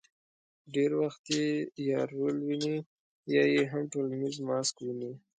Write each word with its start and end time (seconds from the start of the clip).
ډېر 0.73 0.91
وخت 1.01 1.23
یې 1.37 1.47
یا 1.89 1.99
رول 2.11 2.35
ویني، 2.47 2.77
یا 3.33 3.43
یې 3.53 3.63
هم 3.71 3.83
ټولنیز 3.93 4.35
ماسک 4.47 4.75
ویني. 4.81 5.11